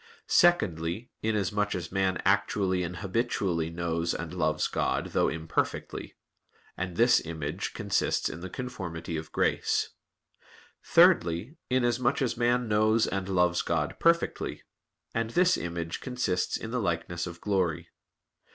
Secondly, 0.25 1.11
inasmuch 1.21 1.75
as 1.75 1.91
man 1.91 2.19
actually 2.25 2.81
and 2.81 2.97
habitually 3.05 3.69
knows 3.69 4.15
and 4.15 4.33
loves 4.33 4.67
God, 4.67 5.11
though 5.13 5.27
imperfectly; 5.29 6.15
and 6.75 6.95
this 6.97 7.21
image 7.23 7.75
consists 7.75 8.27
in 8.27 8.39
the 8.39 8.49
conformity 8.49 9.15
of 9.15 9.31
grace. 9.31 9.89
Thirdly, 10.83 11.55
inasmuch 11.69 12.19
as 12.23 12.35
man 12.35 12.67
knows 12.67 13.05
and 13.05 13.29
loves 13.29 13.61
God 13.61 13.95
perfectly; 13.99 14.63
and 15.13 15.29
this 15.29 15.55
image 15.55 16.01
consists 16.01 16.57
in 16.57 16.71
the 16.71 16.79
likeness 16.81 17.27
of 17.27 17.39
glory. 17.39 17.89